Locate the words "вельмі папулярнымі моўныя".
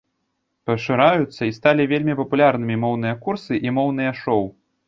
1.93-3.15